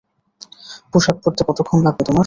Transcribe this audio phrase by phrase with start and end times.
[0.91, 2.19] পোশাক পরতে কতোক্ষণ লাগবে তোমার?